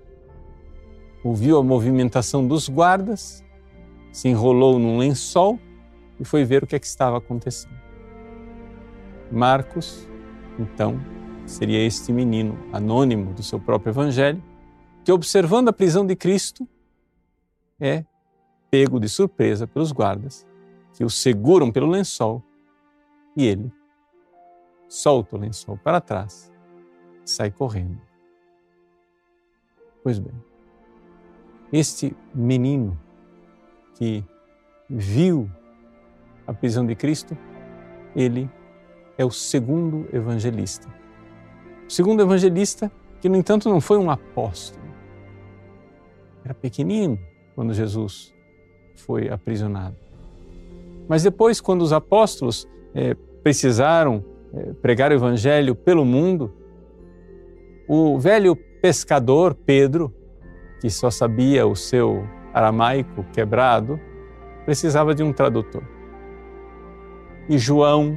ouviu 1.23 1.57
a 1.57 1.63
movimentação 1.63 2.47
dos 2.47 2.69
guardas, 2.69 3.43
se 4.11 4.29
enrolou 4.29 4.77
num 4.77 4.99
lençol 4.99 5.59
e 6.19 6.23
foi 6.23 6.45
ver 6.45 6.63
o 6.63 6.67
que, 6.67 6.75
é 6.75 6.79
que 6.79 6.85
estava 6.85 7.17
acontecendo. 7.17 7.77
Marcos, 9.31 10.07
então, 10.57 10.99
seria 11.47 11.83
este 11.83 12.13
menino 12.13 12.57
anônimo 12.71 13.33
do 13.33 13.41
seu 13.41 13.59
próprio 13.59 13.91
Evangelho, 13.91 14.43
que, 15.03 15.11
observando 15.11 15.69
a 15.69 15.73
prisão 15.73 16.05
de 16.05 16.15
Cristo, 16.15 16.67
é 17.79 18.05
pego 18.69 18.99
de 18.99 19.09
surpresa 19.09 19.65
pelos 19.65 19.91
guardas, 19.91 20.45
que 21.00 21.06
o 21.06 21.10
seguram 21.10 21.72
pelo 21.72 21.88
lençol 21.88 22.44
e 23.34 23.46
ele 23.46 23.72
solta 24.86 25.38
o 25.38 25.39
lençol 25.39 25.77
para 25.77 26.01
trás 26.01 26.51
e 27.25 27.29
sai 27.29 27.50
correndo. 27.50 28.01
Pois 30.03 30.20
bem, 30.20 30.34
este 31.72 32.13
menino 32.36 33.00
que 33.96 34.25
viu 34.89 35.50
a 36.46 36.53
prisão 36.53 36.86
de 36.86 36.96
Cristo, 36.96 37.38
ele 38.13 38.51
é 39.18 39.24
o 39.24 39.32
segundo 39.32 40.06
evangelista. 40.13 40.94
O 41.88 41.89
segundo 41.89 42.22
evangelista, 42.22 42.91
que 43.22 43.29
no 43.29 43.38
entanto 43.38 43.70
não 43.70 43.79
foi 43.79 43.98
um 43.98 44.12
apóstolo, 44.12 44.84
era 46.44 46.53
pequenino 46.53 47.18
quando 47.56 47.74
Jesus 47.74 48.36
foi 48.98 49.29
aprisionado. 49.29 50.09
Mas 51.10 51.24
depois, 51.24 51.60
quando 51.60 51.82
os 51.82 51.92
apóstolos 51.92 52.70
é, 52.94 53.16
precisaram 53.42 54.24
é, 54.54 54.74
pregar 54.74 55.12
o 55.12 55.16
evangelho 55.16 55.74
pelo 55.74 56.06
mundo, 56.06 56.54
o 57.88 58.20
velho 58.20 58.56
pescador 58.56 59.56
Pedro, 59.56 60.13
que 60.80 60.88
só 60.89 61.10
sabia 61.10 61.66
o 61.66 61.75
seu 61.75 62.24
aramaico 62.54 63.25
quebrado, 63.34 64.00
precisava 64.66 65.16
de 65.16 65.24
um 65.24 65.34
tradutor. 65.34 65.82
E 67.50 67.58
João, 67.58 68.16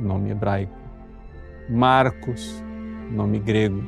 nome 0.00 0.30
hebraico, 0.30 0.72
Marcos, 1.68 2.64
nome 3.10 3.38
grego, 3.38 3.82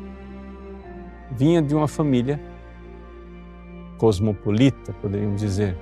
vinha 1.31 1.63
de 1.63 1.75
uma 1.75 1.89
família 1.89 2.39
cosmopolita, 3.97 4.93
poderíamos 5.01 5.41
dizer, 5.41 5.77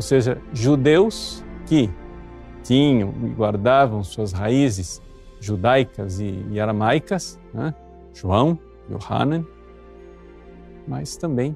ou 0.00 0.02
seja, 0.02 0.40
judeus 0.50 1.44
que 1.66 1.90
tinham 2.62 3.12
e 3.22 3.28
guardavam 3.28 4.02
suas 4.02 4.32
raízes 4.32 5.02
judaicas 5.38 6.20
e, 6.20 6.42
e 6.50 6.58
aramaicas, 6.58 7.38
né? 7.52 7.74
João, 8.14 8.58
Yohanan, 8.90 9.44
mas 10.88 11.18
também 11.18 11.54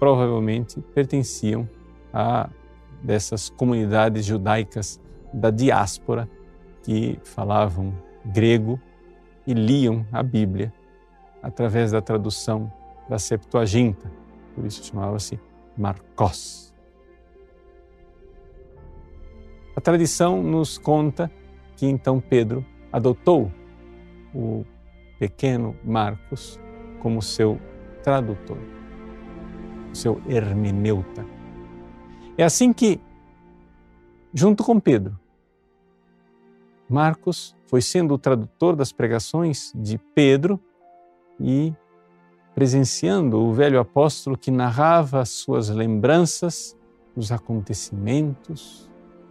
provavelmente 0.00 0.80
pertenciam 0.92 1.68
a 2.12 2.50
dessas 3.00 3.48
comunidades 3.48 4.24
judaicas 4.26 5.00
da 5.32 5.52
diáspora 5.52 6.28
que 6.82 7.16
falavam 7.22 7.94
grego 8.24 8.76
e 9.46 9.54
liam 9.54 10.04
a 10.10 10.20
Bíblia 10.20 10.74
através 11.40 11.92
da 11.92 12.02
tradução 12.02 12.72
da 13.08 13.20
Septuaginta, 13.20 14.10
por 14.52 14.66
isso 14.66 14.82
chamava-se 14.82 15.38
Marcos. 15.76 16.74
A 19.76 19.80
tradição 19.80 20.42
nos 20.42 20.76
conta 20.76 21.30
que 21.76 21.86
então 21.86 22.20
Pedro 22.20 22.64
adotou 22.92 23.50
o 24.34 24.64
pequeno 25.18 25.76
Marcos 25.84 26.60
como 27.00 27.22
seu 27.22 27.60
tradutor, 28.02 28.58
seu 29.92 30.20
hermeneuta. 30.28 31.24
É 32.36 32.44
assim 32.44 32.72
que, 32.72 33.00
junto 34.34 34.64
com 34.64 34.78
Pedro, 34.78 35.18
Marcos 36.88 37.56
foi 37.66 37.80
sendo 37.80 38.14
o 38.14 38.18
tradutor 38.18 38.74
das 38.74 38.92
pregações 38.92 39.72
de 39.74 39.96
Pedro 39.96 40.58
e 41.38 41.72
presenciando 42.60 43.38
o 43.38 43.54
velho 43.54 43.80
apóstolo 43.80 44.36
que 44.36 44.50
narrava 44.50 45.24
suas 45.24 45.70
lembranças 45.70 46.76
dos 47.16 47.32
acontecimentos 47.32 48.86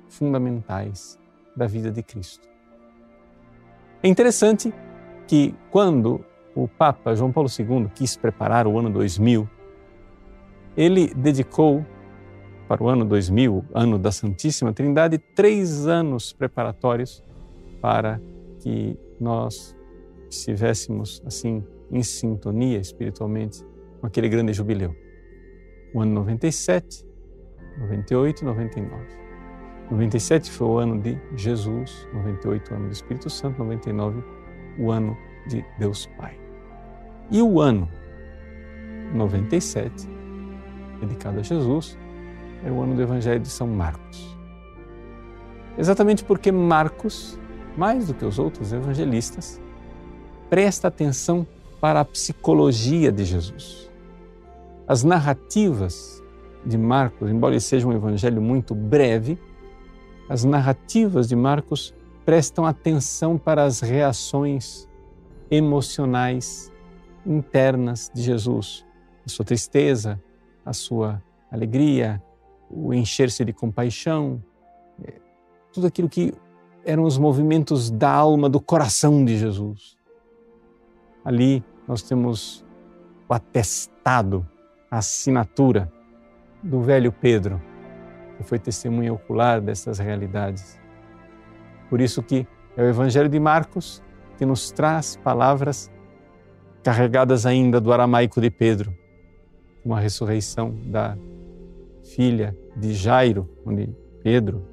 fundamentais 0.07 1.19
da 1.55 1.67
vida 1.67 1.91
de 1.91 2.01
Cristo. 2.01 2.50
É 4.01 4.07
interessante 4.07 4.74
que 5.27 5.53
quando 5.69 6.25
o 6.55 6.67
Papa 6.67 7.13
João 7.13 7.31
Paulo 7.31 7.48
II 7.48 7.91
quis 7.93 8.17
preparar 8.17 8.65
o 8.65 8.79
ano 8.79 8.89
2000, 8.89 9.48
ele 10.75 11.13
dedicou 11.13 11.86
para 12.67 12.83
o 12.83 12.89
ano 12.89 13.05
2000, 13.05 13.63
ano 13.75 14.00
da 14.00 14.12
Santíssima 14.12 14.74
Trindade, 14.74 15.19
três 15.19 15.86
anos 15.86 16.33
preparatórios 16.33 17.24
para 17.79 18.19
que 18.59 18.98
nós 19.19 19.77
estivéssemos 20.31 21.21
assim 21.24 21.63
em 21.91 22.03
sintonia 22.03 22.79
espiritualmente 22.79 23.63
com 24.00 24.08
aquele 24.08 24.29
grande 24.29 24.53
jubileu. 24.53 24.96
O 25.93 26.01
ano 26.01 26.13
97, 26.13 27.05
98 27.79 28.41
e 28.41 28.46
99. 28.46 29.19
97 29.91 30.51
foi 30.51 30.67
o 30.67 30.77
ano 30.77 31.01
de 31.01 31.17
Jesus, 31.36 32.08
98 32.13 32.72
o 32.72 32.75
ano 32.75 32.88
do 32.88 32.91
Espírito 32.93 33.29
Santo, 33.29 33.58
99 33.58 34.24
o 34.77 34.91
ano 34.91 35.17
de 35.48 35.65
Deus 35.79 36.05
Pai. 36.17 36.39
E 37.31 37.41
o 37.41 37.60
ano 37.60 37.89
97, 39.13 40.08
dedicado 41.00 41.39
a 41.39 41.43
Jesus, 41.43 41.98
é 42.63 42.72
o 42.72 42.81
ano 42.81 42.96
do 42.96 43.01
Evangelho 43.01 43.39
de 43.39 43.50
São 43.50 43.67
Marcos. 43.67 44.38
Exatamente 45.77 46.24
porque 46.24 46.51
Marcos, 46.51 47.39
mais 47.77 48.08
do 48.08 48.13
que 48.13 48.25
os 48.25 48.38
outros 48.38 48.74
evangelistas, 48.74 49.60
presta 50.50 50.88
atenção 50.88 51.48
para 51.79 52.01
a 52.01 52.05
psicologia 52.05 53.12
de 53.12 53.24
Jesus. 53.24 53.89
As 54.88 55.03
narrativas 55.03 56.24
de 56.65 56.77
Marcos, 56.77 57.29
embora 57.29 57.53
ele 57.53 57.62
seja 57.62 57.88
um 57.88 57.93
evangelho 57.93 58.41
muito 58.41 58.75
breve, 58.75 59.39
as 60.27 60.43
narrativas 60.43 61.27
de 61.27 61.36
Marcos 61.36 61.93
prestam 62.25 62.65
atenção 62.65 63.38
para 63.38 63.63
as 63.63 63.79
reações 63.79 64.88
emocionais 65.50 66.71
internas 67.25 68.12
de 68.13 68.21
Jesus, 68.21 68.86
a 69.25 69.29
sua 69.29 69.45
tristeza, 69.45 70.21
a 70.65 70.74
sua 70.74 71.21
alegria, 71.51 72.21
o 72.69 72.93
encher-se 72.93 73.43
de 73.43 73.51
compaixão, 73.51 74.43
é, 75.03 75.13
tudo 75.74 75.88
aquilo 75.88 76.07
que 76.07 76.33
eram 76.86 77.03
os 77.03 77.17
movimentos 77.17 77.89
da 77.89 78.12
alma, 78.12 78.50
do 78.50 78.59
coração 78.59 79.25
de 79.25 79.38
Jesus. 79.38 79.98
Ali 81.24 81.63
nós 81.89 82.03
temos 82.03 82.63
o 83.27 83.34
atestado, 83.34 84.48
a 84.91 85.00
assinatura 85.00 85.91
do 86.62 86.81
velho 86.81 87.12
Pedro, 87.12 87.60
que 88.38 88.43
foi 88.43 88.60
testemunha 88.60 89.12
ocular 89.12 89.60
dessas 89.60 89.98
realidades. 89.98 90.79
Por 91.89 92.00
isso 92.00 92.22
que 92.22 92.46
é 92.77 92.84
o 92.84 92.86
Evangelho 92.86 93.27
de 93.27 93.39
Marcos 93.39 94.03
que 94.38 94.46
nos 94.46 94.72
traz 94.72 95.15
palavras 95.15 95.91
carregadas 96.84 97.48
ainda 97.48 97.81
do 97.81 97.91
aramaico 97.91 98.39
de 98.39 98.51
Pedro, 98.51 98.96
uma 99.83 100.00
ressurreição 100.00 100.72
da 100.85 101.18
filha 102.16 102.55
de 102.77 102.94
Jairo, 102.94 103.50
onde 103.66 103.90
Pedro 104.22 104.64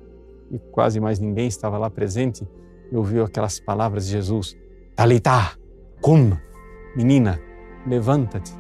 e 0.50 0.58
quase 0.58 1.00
mais 1.00 1.18
ninguém 1.18 1.48
estava 1.48 1.78
lá 1.78 1.88
presente, 1.88 2.46
e 2.92 2.96
ouviu 2.96 3.24
aquelas 3.24 3.58
palavras 3.58 4.04
de 4.04 4.12
Jesus: 4.12 4.54
Talitá, 4.94 5.56
cum, 6.00 6.36
menina, 6.96 7.38
levanta-te. 7.86 8.52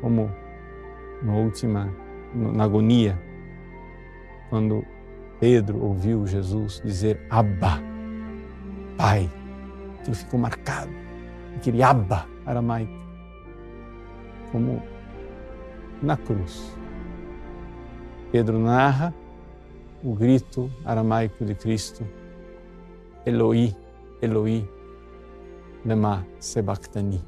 Como 0.00 0.30
na 1.22 1.34
última, 1.34 1.92
na 2.34 2.64
agonia, 2.64 3.18
quando 4.48 4.84
Pedro 5.40 5.82
ouviu 5.82 6.26
Jesus 6.26 6.80
dizer 6.84 7.20
Abba, 7.28 7.82
Pai, 8.96 9.30
aquilo 10.00 10.16
ficou 10.16 10.40
marcado, 10.40 10.90
aquele 11.56 11.82
Abba 11.82 12.26
aramaico, 12.46 12.92
como 14.52 14.82
na 16.02 16.16
cruz. 16.16 16.74
Pedro 18.30 18.58
narra 18.58 19.12
o 20.02 20.14
grito 20.14 20.70
aramaico 20.84 21.44
de 21.44 21.54
Cristo, 21.54 22.06
Eloi, 23.24 23.74
Eloi, 24.22 24.68
lema 25.86 26.26
sabachthani. 26.40 27.24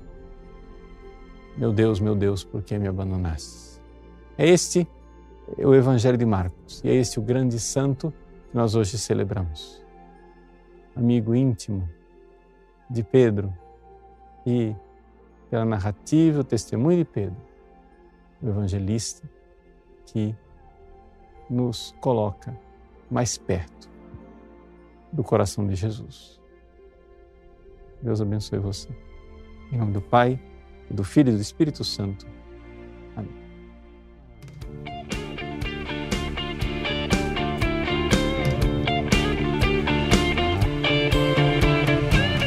Meu 1.57 1.73
Deus, 1.73 2.01
meu 2.01 2.17
Deus, 2.17 2.43
por 2.43 2.63
que 2.63 2.77
me 2.77 2.89
abandonaste? 2.89 3.81
É 4.37 4.49
este 4.49 4.87
o 5.57 5.75
Evangelho 5.75 6.19
de 6.19 6.27
Marcos 6.27 6.83
e 6.85 6.89
é 6.89 6.95
este 6.95 7.21
o 7.21 7.23
grande 7.23 7.59
santo 7.61 8.13
que 8.51 8.57
nós 8.57 8.75
hoje 8.75 8.99
celebramos. 8.99 9.85
Amigo 10.97 11.35
íntimo 11.35 11.89
de 12.91 13.05
Pedro 13.05 13.55
e 14.45 14.75
pela 15.49 15.65
narrativa, 15.65 16.41
o 16.41 16.45
testemunho 16.45 16.99
de 16.99 17.05
Pedro, 17.05 17.37
o 18.43 18.49
evangelista 18.49 19.29
que 20.07 20.35
nos 21.49 21.95
coloca 22.01 22.59
mais 23.11 23.39
perto 23.39 23.89
do 25.13 25.23
coração 25.23 25.67
de 25.67 25.75
Jesus. 25.75 26.38
Deus 28.03 28.21
abençoe 28.21 28.59
você. 28.59 28.89
Em 29.73 29.79
nome 29.79 29.93
do 29.93 30.01
Pai, 30.01 30.39
do 30.91 31.05
Filho 31.05 31.31
e 31.31 31.37
do 31.37 31.43
Espírito 31.43 31.85
Santo. 31.85 32.27
Amém. 33.17 33.31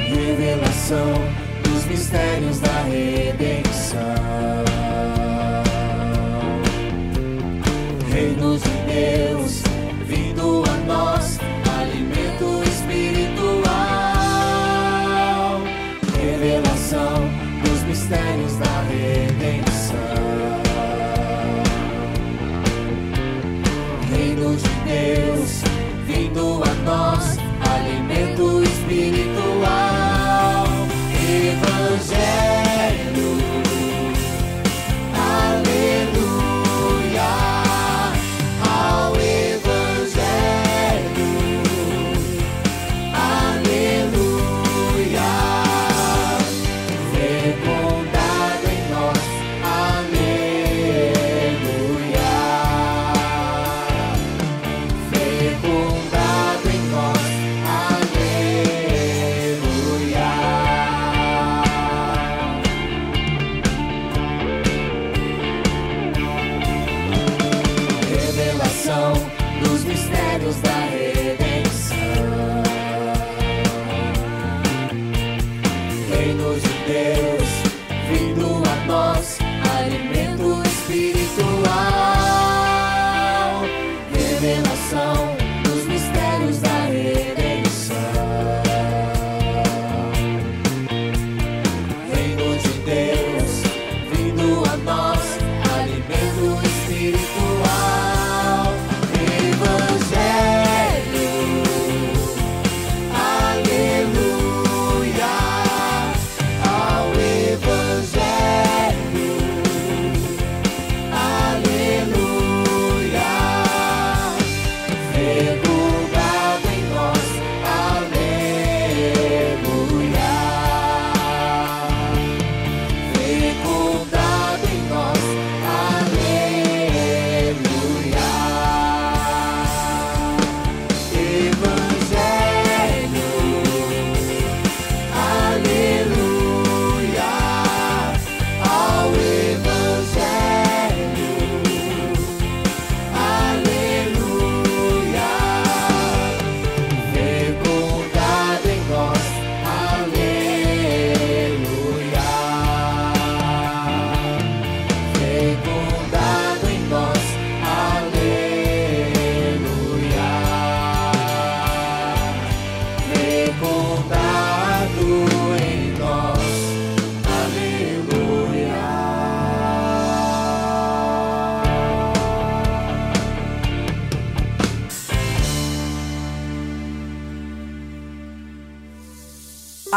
Revelação 0.07 1.13
dos 1.63 1.85
mistérios 1.85 2.59
da 2.59 2.81
redenção. 2.83 4.70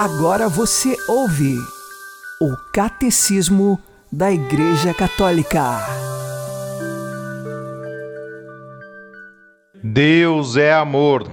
Agora 0.04 0.50
você 0.50 0.98
ouve 1.08 1.56
o 2.38 2.54
Catecismo 2.74 3.80
da 4.12 4.30
Igreja 4.30 4.92
Católica. 4.92 5.78
Deus 9.82 10.58
é 10.58 10.74
amor, 10.74 11.26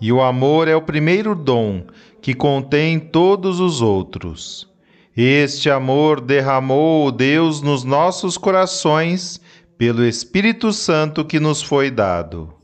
e 0.00 0.12
o 0.12 0.22
amor 0.22 0.68
é 0.68 0.76
o 0.76 0.80
primeiro 0.80 1.34
dom 1.34 1.84
que 2.20 2.32
contém 2.32 3.00
todos 3.00 3.58
os 3.58 3.82
outros. 3.82 4.68
Este 5.16 5.68
amor 5.68 6.20
derramou 6.20 7.10
Deus 7.10 7.60
nos 7.60 7.82
nossos 7.82 8.38
corações 8.38 9.40
pelo 9.76 10.04
Espírito 10.04 10.72
Santo 10.72 11.24
que 11.24 11.40
nos 11.40 11.60
foi 11.60 11.90
dado. 11.90 12.54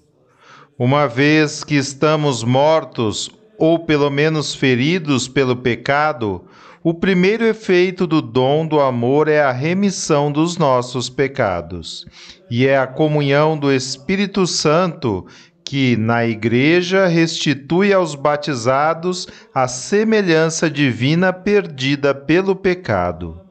Uma 0.78 1.08
vez 1.08 1.64
que 1.64 1.74
estamos 1.74 2.44
mortos 2.44 3.28
ou 3.58 3.80
pelo 3.80 4.08
menos 4.08 4.54
feridos 4.54 5.26
pelo 5.26 5.56
pecado, 5.56 6.44
o 6.82 6.94
primeiro 6.94 7.44
efeito 7.44 8.06
do 8.06 8.22
dom 8.22 8.64
do 8.64 8.80
amor 8.80 9.26
é 9.26 9.42
a 9.42 9.50
remissão 9.50 10.30
dos 10.30 10.56
nossos 10.56 11.10
pecados, 11.10 12.06
e 12.48 12.66
é 12.66 12.78
a 12.78 12.86
comunhão 12.86 13.58
do 13.58 13.72
Espírito 13.72 14.46
Santo 14.46 15.26
que, 15.64 15.96
na 15.96 16.24
Igreja, 16.24 17.06
restitui 17.06 17.92
aos 17.92 18.14
batizados 18.14 19.26
a 19.52 19.66
semelhança 19.68 20.70
divina 20.70 21.32
perdida 21.32 22.14
pelo 22.14 22.56
pecado. 22.56 23.47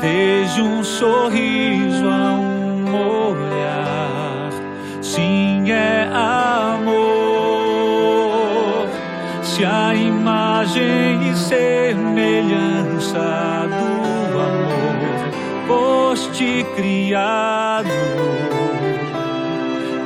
Desde 0.00 0.62
um 0.62 0.82
sorriso 0.82 2.08
a 2.08 2.32
um 2.32 2.94
olhar 3.28 4.50
sim 5.02 5.70
é 5.70 6.08
amor. 6.10 6.88
Se 9.42 9.62
a 9.62 9.94
imagem 9.94 11.30
e 11.30 11.36
semelhança 11.36 13.18
do 13.68 14.38
amor 14.40 15.28
foste 15.66 16.64
criado, 16.76 17.90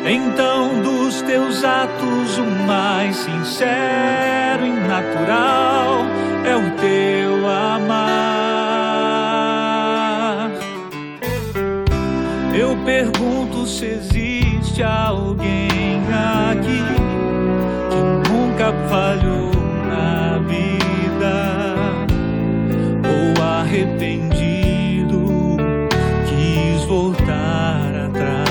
então 0.04 0.82
dos 0.82 1.22
teus 1.22 1.62
atos 1.62 2.38
o 2.38 2.44
mais 2.66 3.14
sincero 3.14 4.66
e 4.66 4.72
natural 4.88 6.04
é 6.44 6.56
o 6.56 6.70
teu 6.72 7.23
se 13.66 13.86
existe 13.86 14.82
alguém 14.82 16.02
aqui 16.12 16.82
que 17.90 17.96
nunca 18.30 18.74
falhou 18.90 19.50
na 19.88 20.38
vida 20.46 21.34
ou 23.08 23.42
arrependido 23.42 25.56
quis 26.26 26.84
voltar 26.84 27.94
atrás. 28.06 28.44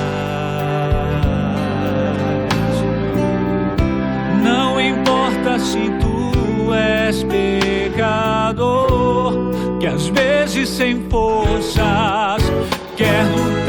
Não 4.43 4.81
importa 4.81 5.59
se 5.59 5.91
tu 5.99 6.73
és 6.73 7.23
pecador, 7.23 8.73
que 9.79 9.85
às 9.85 10.07
vezes 10.07 10.69
sem 10.69 11.07
forças 11.07 12.41
quer 12.95 13.25
lutar 13.25 13.62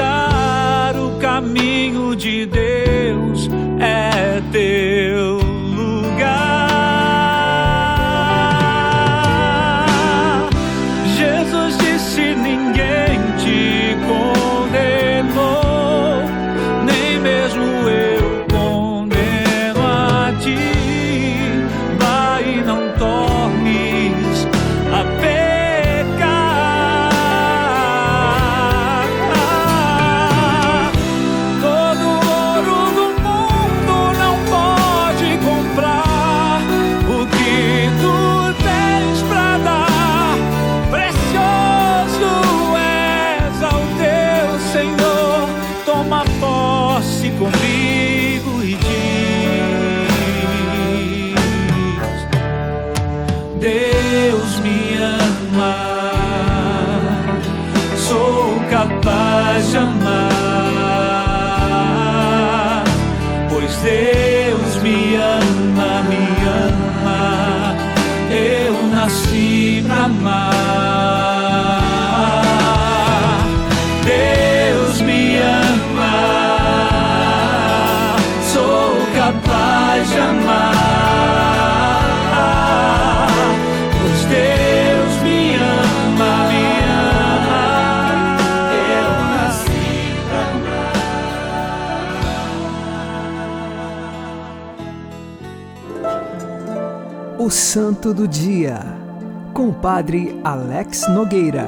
Santo 97.75 98.15
do 98.15 98.29
Dia, 98.29 98.79
com 99.53 99.71
o 99.71 99.75
Padre 99.75 100.41
Alex 100.45 101.09
Nogueira. 101.09 101.67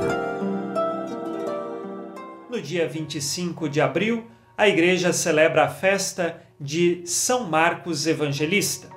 No 2.48 2.62
dia 2.62 2.88
25 2.88 3.68
de 3.68 3.80
abril, 3.80 4.24
a 4.56 4.68
Igreja 4.68 5.12
celebra 5.12 5.64
a 5.64 5.68
festa 5.68 6.40
de 6.60 7.02
São 7.04 7.50
Marcos 7.50 8.06
Evangelista. 8.06 8.88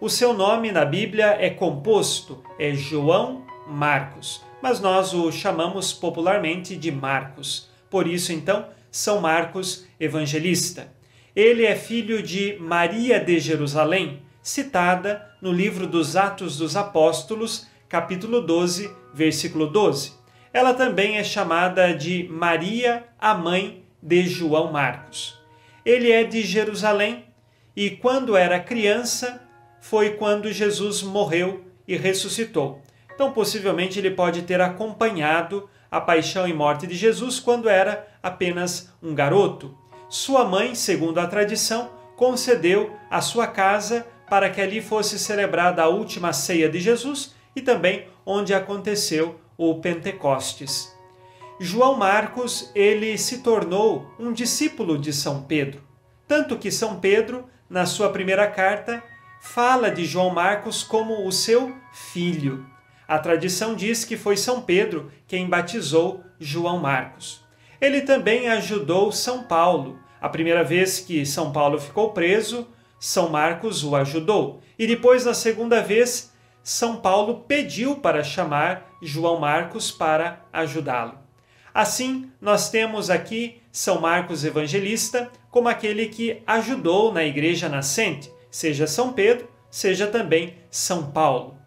O 0.00 0.08
seu 0.08 0.32
nome 0.32 0.70
na 0.70 0.84
Bíblia 0.84 1.36
é 1.40 1.50
composto, 1.50 2.40
é 2.56 2.72
João 2.72 3.44
Marcos, 3.66 4.40
mas 4.62 4.78
nós 4.78 5.12
o 5.12 5.32
chamamos 5.32 5.92
popularmente 5.92 6.76
de 6.76 6.92
Marcos. 6.92 7.68
Por 7.90 8.06
isso, 8.06 8.32
então, 8.32 8.68
São 8.92 9.20
Marcos 9.20 9.88
Evangelista. 9.98 10.86
Ele 11.34 11.66
é 11.66 11.74
filho 11.74 12.22
de 12.22 12.56
Maria 12.60 13.18
de 13.18 13.40
Jerusalém 13.40 14.22
citada 14.44 15.26
no 15.40 15.50
livro 15.50 15.86
dos 15.86 16.16
Atos 16.16 16.58
dos 16.58 16.76
Apóstolos, 16.76 17.66
capítulo 17.88 18.42
12, 18.42 18.94
versículo 19.14 19.66
12. 19.66 20.12
Ela 20.52 20.74
também 20.74 21.16
é 21.16 21.24
chamada 21.24 21.94
de 21.94 22.28
Maria, 22.30 23.04
a 23.18 23.34
mãe 23.34 23.86
de 24.02 24.26
João 24.26 24.70
Marcos. 24.70 25.40
Ele 25.82 26.12
é 26.12 26.24
de 26.24 26.42
Jerusalém 26.42 27.24
e, 27.74 27.92
quando 27.92 28.36
era 28.36 28.60
criança, 28.60 29.40
foi 29.80 30.10
quando 30.10 30.52
Jesus 30.52 31.02
morreu 31.02 31.64
e 31.88 31.96
ressuscitou. 31.96 32.82
Então, 33.14 33.32
possivelmente, 33.32 33.98
ele 33.98 34.10
pode 34.10 34.42
ter 34.42 34.60
acompanhado 34.60 35.70
a 35.90 36.02
paixão 36.02 36.46
e 36.46 36.52
morte 36.52 36.86
de 36.86 36.94
Jesus 36.94 37.40
quando 37.40 37.66
era 37.66 38.06
apenas 38.22 38.92
um 39.02 39.14
garoto. 39.14 39.74
Sua 40.10 40.44
mãe, 40.44 40.74
segundo 40.74 41.18
a 41.18 41.26
tradição, 41.26 41.90
concedeu 42.14 42.94
a 43.10 43.22
sua 43.22 43.46
casa 43.46 44.06
para 44.34 44.50
que 44.50 44.60
ali 44.60 44.82
fosse 44.82 45.16
celebrada 45.16 45.80
a 45.80 45.88
última 45.88 46.32
ceia 46.32 46.68
de 46.68 46.80
Jesus 46.80 47.36
e 47.54 47.62
também 47.62 48.08
onde 48.26 48.52
aconteceu 48.52 49.38
o 49.56 49.76
Pentecostes. 49.76 50.92
João 51.60 51.94
Marcos, 51.94 52.68
ele 52.74 53.16
se 53.16 53.42
tornou 53.42 54.12
um 54.18 54.32
discípulo 54.32 54.98
de 54.98 55.12
São 55.12 55.44
Pedro, 55.44 55.80
tanto 56.26 56.58
que 56.58 56.68
São 56.72 56.98
Pedro, 56.98 57.48
na 57.70 57.86
sua 57.86 58.10
primeira 58.10 58.48
carta, 58.48 59.04
fala 59.40 59.88
de 59.88 60.04
João 60.04 60.30
Marcos 60.30 60.82
como 60.82 61.28
o 61.28 61.30
seu 61.30 61.72
filho. 61.92 62.66
A 63.06 63.20
tradição 63.20 63.76
diz 63.76 64.04
que 64.04 64.16
foi 64.16 64.36
São 64.36 64.62
Pedro 64.62 65.12
quem 65.28 65.48
batizou 65.48 66.24
João 66.40 66.78
Marcos. 66.78 67.40
Ele 67.80 68.00
também 68.00 68.48
ajudou 68.48 69.12
São 69.12 69.44
Paulo. 69.44 69.96
A 70.20 70.28
primeira 70.28 70.64
vez 70.64 70.98
que 70.98 71.24
São 71.24 71.52
Paulo 71.52 71.78
ficou 71.78 72.10
preso, 72.10 72.66
São 73.04 73.28
Marcos 73.28 73.84
o 73.84 73.94
ajudou. 73.96 74.62
E 74.78 74.86
depois, 74.86 75.26
na 75.26 75.34
segunda 75.34 75.82
vez, 75.82 76.32
São 76.62 76.96
Paulo 76.96 77.44
pediu 77.46 77.96
para 77.96 78.24
chamar 78.24 78.90
João 79.02 79.38
Marcos 79.38 79.90
para 79.90 80.40
ajudá-lo. 80.50 81.18
Assim, 81.74 82.30
nós 82.40 82.70
temos 82.70 83.10
aqui 83.10 83.60
São 83.70 84.00
Marcos 84.00 84.42
Evangelista 84.42 85.30
como 85.50 85.68
aquele 85.68 86.06
que 86.06 86.42
ajudou 86.46 87.12
na 87.12 87.22
igreja 87.22 87.68
nascente, 87.68 88.32
seja 88.50 88.86
São 88.86 89.12
Pedro, 89.12 89.50
seja 89.70 90.06
também 90.06 90.54
São 90.70 91.10
Paulo. 91.10 91.58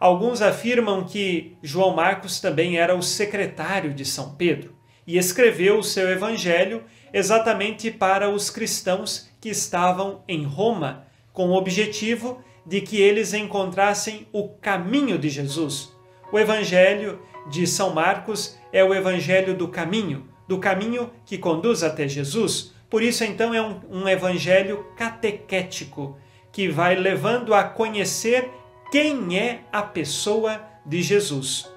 Alguns 0.00 0.42
afirmam 0.42 1.04
que 1.04 1.56
João 1.62 1.94
Marcos 1.94 2.40
também 2.40 2.78
era 2.78 2.96
o 2.96 3.02
secretário 3.02 3.94
de 3.94 4.04
São 4.04 4.34
Pedro 4.34 4.74
e 5.06 5.16
escreveu 5.16 5.78
o 5.78 5.84
seu 5.84 6.10
evangelho 6.10 6.82
exatamente 7.12 7.92
para 7.92 8.28
os 8.28 8.50
cristãos 8.50 9.29
que 9.40 9.48
estavam 9.48 10.22
em 10.28 10.44
Roma, 10.44 11.06
com 11.32 11.48
o 11.50 11.54
objetivo 11.54 12.42
de 12.66 12.80
que 12.80 13.00
eles 13.00 13.32
encontrassem 13.32 14.26
o 14.32 14.48
caminho 14.48 15.18
de 15.18 15.28
Jesus. 15.28 15.92
O 16.30 16.38
evangelho 16.38 17.20
de 17.50 17.66
São 17.66 17.94
Marcos 17.94 18.58
é 18.72 18.84
o 18.84 18.94
evangelho 18.94 19.56
do 19.56 19.68
caminho, 19.68 20.28
do 20.46 20.58
caminho 20.58 21.10
que 21.24 21.38
conduz 21.38 21.82
até 21.82 22.06
Jesus. 22.06 22.72
Por 22.88 23.02
isso, 23.02 23.24
então, 23.24 23.54
é 23.54 23.62
um, 23.62 23.80
um 23.90 24.08
evangelho 24.08 24.84
catequético 24.96 26.18
que 26.52 26.68
vai 26.68 26.94
levando 26.96 27.54
a 27.54 27.64
conhecer 27.64 28.50
quem 28.90 29.38
é 29.38 29.62
a 29.72 29.82
pessoa 29.82 30.60
de 30.84 31.00
Jesus. 31.00 31.70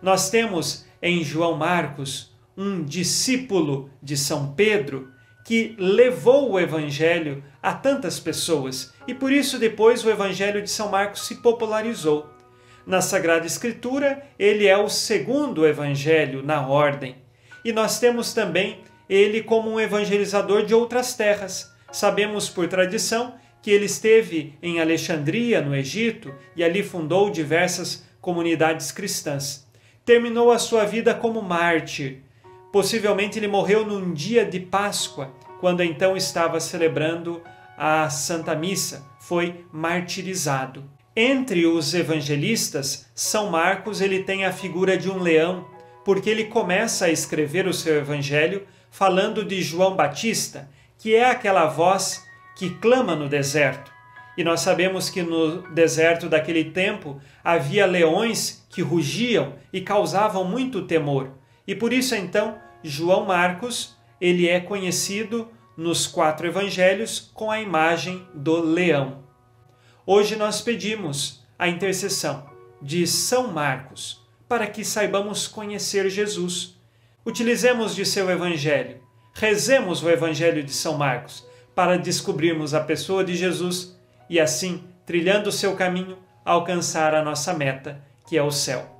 Nós 0.00 0.30
temos 0.30 0.86
em 1.02 1.22
João 1.22 1.56
Marcos 1.56 2.34
um 2.56 2.82
discípulo 2.84 3.90
de 4.02 4.16
São 4.16 4.52
Pedro 4.52 5.08
que 5.44 5.74
levou 5.78 6.50
o 6.50 6.60
evangelho 6.60 7.42
a 7.62 7.72
tantas 7.72 8.20
pessoas 8.20 8.92
e 9.06 9.14
por 9.14 9.32
isso 9.32 9.58
depois 9.58 10.04
o 10.04 10.10
evangelho 10.10 10.62
de 10.62 10.70
São 10.70 10.88
Marcos 10.88 11.26
se 11.26 11.36
popularizou. 11.36 12.30
Na 12.86 13.00
Sagrada 13.00 13.46
Escritura, 13.46 14.22
ele 14.38 14.66
é 14.66 14.76
o 14.76 14.88
segundo 14.88 15.66
evangelho 15.66 16.42
na 16.42 16.66
ordem. 16.66 17.16
E 17.64 17.72
nós 17.72 18.00
temos 18.00 18.32
também 18.32 18.80
ele 19.08 19.42
como 19.42 19.70
um 19.70 19.80
evangelizador 19.80 20.64
de 20.64 20.74
outras 20.74 21.14
terras. 21.14 21.74
Sabemos 21.92 22.48
por 22.48 22.68
tradição 22.68 23.34
que 23.62 23.70
ele 23.70 23.84
esteve 23.84 24.54
em 24.62 24.80
Alexandria, 24.80 25.60
no 25.60 25.74
Egito, 25.74 26.34
e 26.56 26.64
ali 26.64 26.82
fundou 26.82 27.30
diversas 27.30 28.04
comunidades 28.20 28.90
cristãs. 28.90 29.66
Terminou 30.04 30.50
a 30.50 30.58
sua 30.58 30.84
vida 30.84 31.14
como 31.14 31.42
mártir. 31.42 32.22
Possivelmente 32.72 33.38
ele 33.38 33.48
morreu 33.48 33.84
num 33.84 34.12
dia 34.12 34.44
de 34.44 34.60
Páscoa, 34.60 35.32
quando 35.60 35.82
então 35.82 36.16
estava 36.16 36.60
celebrando 36.60 37.42
a 37.76 38.08
Santa 38.08 38.54
Missa, 38.54 39.04
foi 39.18 39.64
martirizado. 39.72 40.84
Entre 41.16 41.66
os 41.66 41.92
evangelistas, 41.94 43.10
São 43.14 43.50
Marcos 43.50 44.00
ele 44.00 44.22
tem 44.22 44.44
a 44.44 44.52
figura 44.52 44.96
de 44.96 45.10
um 45.10 45.18
leão, 45.18 45.66
porque 46.04 46.30
ele 46.30 46.44
começa 46.44 47.06
a 47.06 47.10
escrever 47.10 47.66
o 47.66 47.74
seu 47.74 47.96
evangelho 47.96 48.66
falando 48.90 49.44
de 49.44 49.60
João 49.60 49.96
Batista, 49.96 50.70
que 50.96 51.14
é 51.14 51.28
aquela 51.28 51.66
voz 51.66 52.24
que 52.54 52.70
clama 52.70 53.16
no 53.16 53.28
deserto. 53.28 53.90
E 54.36 54.44
nós 54.44 54.60
sabemos 54.60 55.10
que 55.10 55.22
no 55.22 55.62
deserto 55.72 56.28
daquele 56.28 56.64
tempo 56.64 57.20
havia 57.42 57.84
leões 57.84 58.64
que 58.70 58.80
rugiam 58.80 59.54
e 59.72 59.80
causavam 59.80 60.44
muito 60.44 60.82
temor. 60.82 61.39
E 61.70 61.74
por 61.76 61.92
isso 61.92 62.16
então 62.16 62.58
João 62.82 63.26
Marcos, 63.26 63.96
ele 64.20 64.48
é 64.48 64.58
conhecido 64.58 65.48
nos 65.76 66.04
quatro 66.04 66.44
evangelhos 66.44 67.30
com 67.32 67.48
a 67.48 67.60
imagem 67.60 68.26
do 68.34 68.60
leão. 68.60 69.22
Hoje 70.04 70.34
nós 70.34 70.60
pedimos 70.60 71.46
a 71.56 71.68
intercessão 71.68 72.44
de 72.82 73.06
São 73.06 73.52
Marcos 73.52 74.20
para 74.48 74.66
que 74.66 74.84
saibamos 74.84 75.46
conhecer 75.46 76.10
Jesus. 76.10 76.74
Utilizemos 77.24 77.94
de 77.94 78.04
seu 78.04 78.28
evangelho, 78.28 79.00
rezemos 79.32 80.02
o 80.02 80.10
evangelho 80.10 80.64
de 80.64 80.72
São 80.72 80.98
Marcos 80.98 81.46
para 81.72 81.96
descobrirmos 81.96 82.74
a 82.74 82.80
pessoa 82.80 83.22
de 83.22 83.36
Jesus 83.36 83.96
e 84.28 84.40
assim, 84.40 84.82
trilhando 85.06 85.50
o 85.50 85.52
seu 85.52 85.76
caminho, 85.76 86.18
alcançar 86.44 87.14
a 87.14 87.22
nossa 87.22 87.52
meta, 87.54 88.04
que 88.26 88.36
é 88.36 88.42
o 88.42 88.50
céu. 88.50 88.99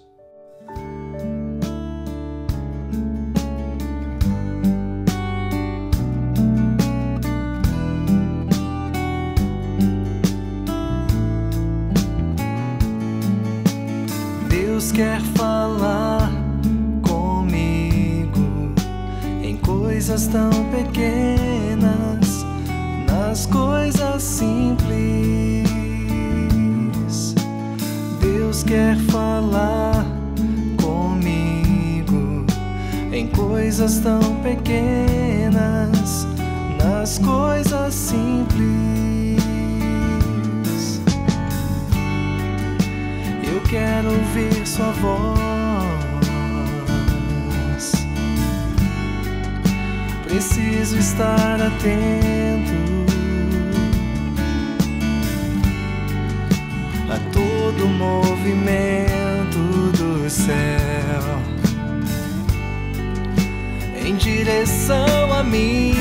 Quer 15.01 15.21
falar 15.35 16.31
comigo 17.01 18.71
em 19.41 19.57
coisas 19.57 20.27
tão 20.27 20.51
pequenas, 20.69 22.45
nas 23.07 23.47
coisas 23.47 24.21
simples. 24.21 25.65
Deus 28.21 28.61
quer 28.61 28.95
falar 29.09 30.05
comigo 30.79 32.45
em 33.11 33.25
coisas 33.25 33.97
tão 34.01 34.19
pequenas, 34.43 36.27
nas 36.77 37.17
coisas 37.17 37.95
simples. 37.95 39.10
Quero 43.71 44.09
ouvir 44.11 44.67
sua 44.67 44.91
voz. 44.91 45.41
Preciso 50.25 50.97
estar 50.97 51.61
atento 51.61 52.73
a 57.09 57.17
todo 57.31 57.87
movimento 57.87 59.57
do 59.97 60.29
céu 60.29 61.41
em 64.05 64.15
direção 64.17 65.31
a 65.33 65.43
mim. 65.43 65.93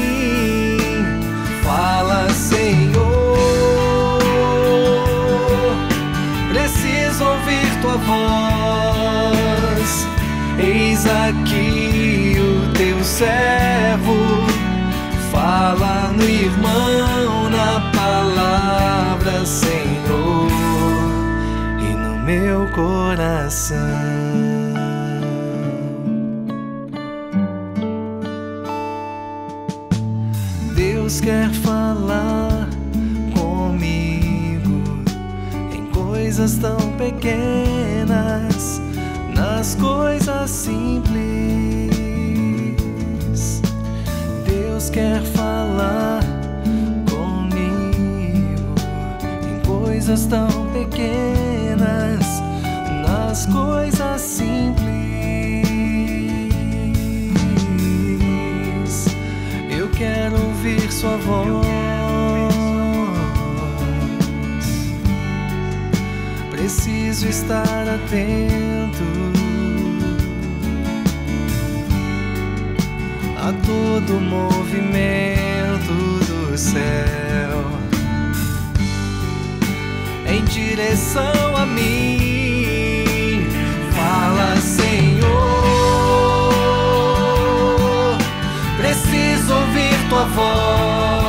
Fala, 1.63 2.29
Eis 11.01 11.07
aqui 11.07 12.37
o 12.39 12.73
teu 12.75 13.03
servo. 13.03 14.15
Fala 15.33 16.13
no 16.13 16.29
irmão 16.29 17.49
Fala, 17.49 19.47
Senhor, 19.47 20.51
e 21.81 21.95
no 21.95 22.19
meu 22.19 22.69
coração. 22.73 23.79
Deus 30.75 31.21
quer 31.23 31.49
falar 31.51 32.69
comigo 33.35 34.83
em 35.73 35.87
coisas 35.87 36.57
tão 36.57 36.77
pequenas, 36.99 38.50
nas 39.61 39.75
coisas 39.75 40.51
simples. 40.51 41.11
Deus 44.47 44.89
quer 44.89 45.21
falar 45.23 46.23
comigo 47.11 48.75
em 49.47 49.61
coisas 49.67 50.25
tão 50.25 50.49
pequenas, 50.73 52.25
nas 53.07 53.45
coisas 53.45 54.19
simples. 54.23 54.81
Eu 59.69 59.91
quero 59.91 60.43
ouvir 60.43 60.91
Sua 60.91 61.19
voz. 61.19 61.67
Preciso 66.51 67.29
estar 67.29 67.87
atento 67.87 68.80
todo 73.71 74.21
movimento 74.21 75.95
do 76.27 76.59
céu 76.59 77.71
em 80.27 80.45
direção 80.47 81.57
a 81.57 81.65
mim. 81.67 83.47
Fala, 83.93 84.57
Senhor, 84.57 85.29
preciso 88.77 89.55
ouvir 89.55 90.09
tua 90.09 90.25
voz. 90.25 91.20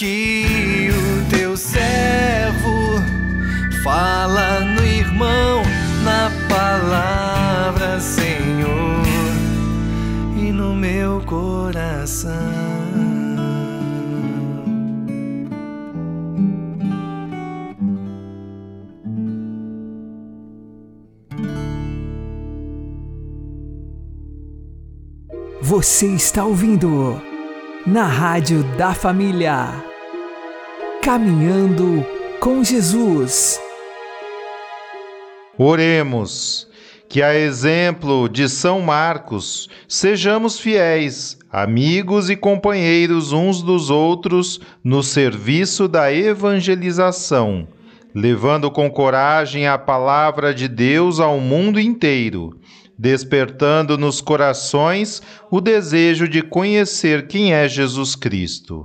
Aqui 0.00 0.88
o 0.88 1.28
teu 1.28 1.54
servo, 1.58 3.02
fala 3.84 4.60
no 4.60 4.82
irmão, 4.82 5.62
na 6.02 6.30
palavra, 6.48 8.00
Senhor, 8.00 9.02
e 10.38 10.50
no 10.52 10.74
meu 10.74 11.20
coração. 11.26 12.32
Você 25.60 26.06
está 26.06 26.46
ouvindo 26.46 27.20
na 27.86 28.06
Rádio 28.06 28.62
da 28.78 28.94
Família. 28.94 29.89
Caminhando 31.02 32.06
com 32.40 32.62
Jesus. 32.62 33.58
Oremos, 35.56 36.68
que 37.08 37.22
a 37.22 37.34
exemplo 37.34 38.28
de 38.28 38.46
São 38.50 38.82
Marcos, 38.82 39.70
sejamos 39.88 40.60
fiéis, 40.60 41.38
amigos 41.50 42.28
e 42.28 42.36
companheiros 42.36 43.32
uns 43.32 43.62
dos 43.62 43.88
outros 43.88 44.60
no 44.84 45.02
serviço 45.02 45.88
da 45.88 46.12
evangelização, 46.12 47.66
levando 48.14 48.70
com 48.70 48.90
coragem 48.90 49.66
a 49.66 49.78
palavra 49.78 50.52
de 50.52 50.68
Deus 50.68 51.18
ao 51.18 51.40
mundo 51.40 51.80
inteiro, 51.80 52.60
despertando 52.98 53.96
nos 53.96 54.20
corações 54.20 55.22
o 55.50 55.62
desejo 55.62 56.28
de 56.28 56.42
conhecer 56.42 57.26
quem 57.26 57.54
é 57.54 57.66
Jesus 57.66 58.14
Cristo. 58.14 58.84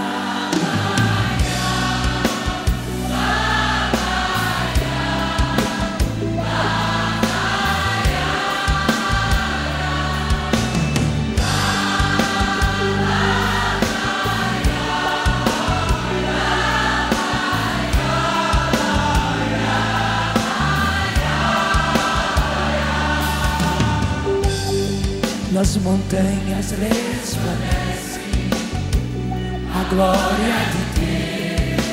Nas 25.61 25.77
montanhas 25.77 26.71
resplandece 26.71 28.19
a 29.71 29.83
glória 29.93 30.57
de 30.71 30.83
Deus, 30.99 31.85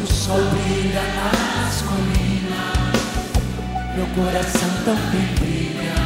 O 0.02 0.04
sol 0.12 0.42
brilha 0.50 1.04
nas 1.16 1.76
colinas, 1.80 3.00
meu 3.96 4.08
coração 4.08 4.70
também 4.84 5.28
brilha 5.40 5.99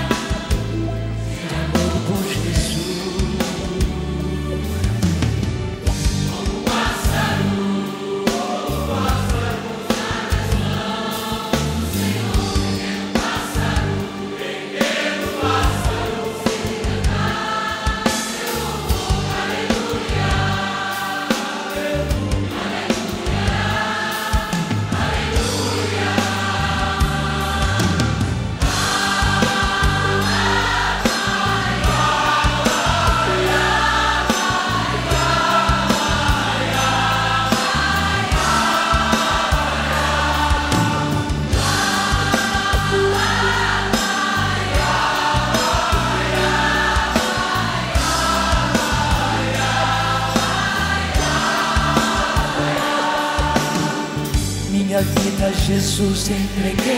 vida, 55.95 55.97
Jesus, 55.97 56.28
entreguei 56.28 56.93